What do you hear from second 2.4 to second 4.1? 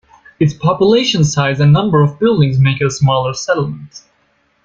make it a smaller settlement.